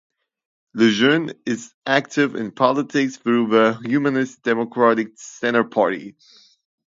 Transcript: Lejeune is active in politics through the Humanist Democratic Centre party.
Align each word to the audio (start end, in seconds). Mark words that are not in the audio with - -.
Lejeune 0.73 1.31
is 1.45 1.75
active 1.85 2.33
in 2.33 2.49
politics 2.51 3.17
through 3.17 3.49
the 3.49 3.79
Humanist 3.85 4.41
Democratic 4.41 5.09
Centre 5.19 5.63
party. 5.63 6.15